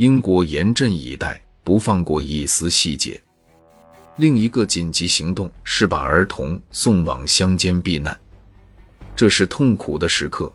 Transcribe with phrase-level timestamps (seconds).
[0.00, 3.22] 英国严阵以待，不放过一丝细节。
[4.16, 8.18] 另一个紧急行动是把儿童送往乡间避难，
[9.14, 10.50] 这是痛苦的时刻。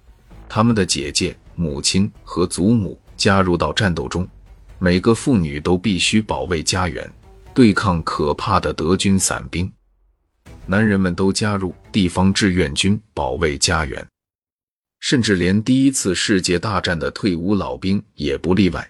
[0.49, 4.27] 他们的姐姐、母亲和祖母加入到战斗中，
[4.79, 7.07] 每个妇女都必须保卫家园，
[7.53, 9.71] 对抗可怕的德军伞兵。
[10.65, 14.03] 男人们都加入地方志愿军保卫家园，
[15.01, 18.89] 甚至连第一次世界大战的退伍老兵也不例外。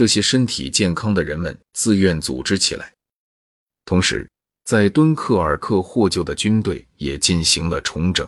[0.00, 2.90] 这些身体健康的人们自愿组织起来，
[3.84, 4.26] 同时
[4.64, 8.26] 在敦刻尔克获救的军队也进行了重整。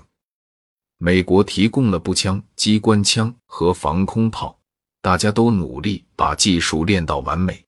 [0.99, 4.61] 美国提供了步枪、机关枪和防空炮，
[5.01, 7.65] 大家都努力把技术练到完美。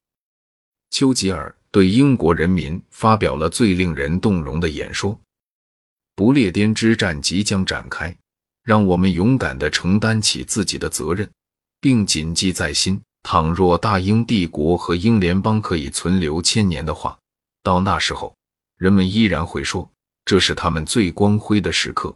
[0.91, 1.51] 丘吉尔。
[1.71, 5.19] 对英国人民发表了最令人动容的演说
[6.15, 8.15] ：“不列颠之战即将展开，
[8.63, 11.27] 让我们勇敢地承担起自己的责任，
[11.81, 13.01] 并谨记在心。
[13.27, 17.17] 倘若大英帝国和英联邦可以存留千年的话，
[17.63, 18.31] 到那时候，
[18.77, 19.89] 人们依然会说
[20.23, 22.15] 这是他们最光辉的时刻。”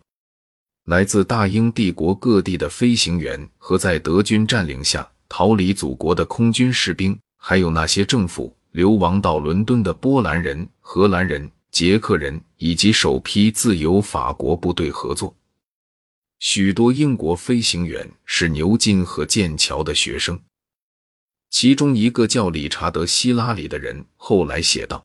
[0.86, 8.56] 来自大英帝国各地的飞行员和在德军占领下逃离祖国的空军士兵，还有那些政府。
[8.74, 15.36] 流亡到伦敦的波兰人、荷兰人、捷克人以及首批自由法国部队合作。
[16.38, 20.40] 许多英国飞行员是牛津和剑桥的学生。
[21.50, 25.04] 其中一个叫理查德·希拉里的人后来写道：“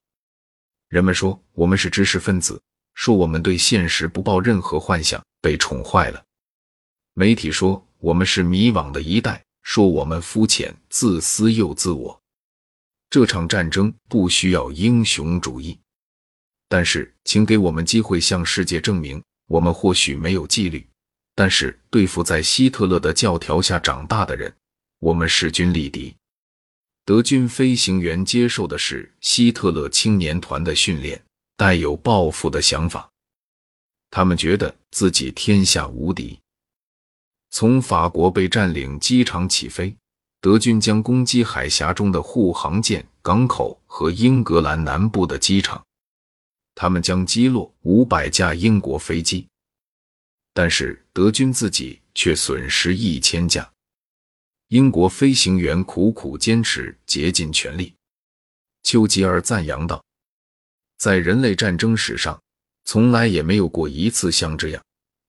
[0.89, 2.61] 人们说我们是知识分子，
[2.95, 6.23] 说我们对现实不抱任何幻想，被宠坏了。
[7.14, 12.20] 媒体说我们是迷惘的一代，说我们肤浅、自私又自我。”
[13.11, 15.79] 这场战争不需要英雄主义，
[16.69, 20.84] 但是请给我们机会向世界证明，我们或许没有纪律，
[21.34, 24.53] 但是对付在希特勒的教条下长大的人，
[24.98, 26.14] 我们势均力敌。
[27.05, 31.22] 德军飞行员接受的是希特勒青年团的训练，
[31.56, 33.11] 带有报复的想法，
[34.11, 36.39] 他们觉得自己天下无敌。
[37.51, 39.95] 从法国被占领机场起飞。
[40.40, 45.83] 德军将攻击海峡中的护航舰、港口和英格兰南部的机场，
[46.74, 49.48] 他们将击落五百架英国飞机，
[50.52, 53.73] 但是德军自己却损失一千架。
[54.69, 57.95] 英国飞行员苦苦坚持，竭尽全力。
[58.83, 60.05] 丘吉尔赞扬道
[60.98, 62.41] ：“在人类战争史上，
[62.85, 64.83] 从来也没有过一次像这样，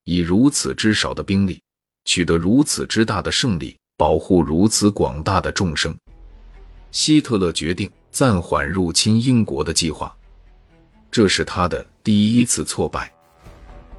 [0.04, 1.62] 以如此之少的兵力，
[2.04, 5.98] 取得如此之大的胜利。”保护如此广大的众生，
[6.92, 10.14] 希特勒决定暂缓入侵英国的计划，
[11.10, 13.10] 这是他的第一次挫败。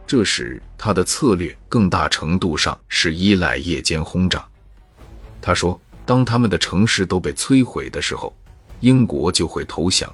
[0.06, 4.48] 这时，他的策略更大程度上是依赖夜间轰炸。
[5.48, 8.36] 他说：“当他们的城市都被摧毁的时候，
[8.82, 10.14] 英国就会投降。”